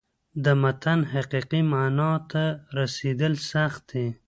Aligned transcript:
د 0.43 0.45
متن 0.61 0.99
حقیقي 1.13 1.61
معنا 1.71 2.11
ته 2.31 2.43
رسېدل 2.77 3.33
سخت 3.51 3.81
دي. 3.91 4.07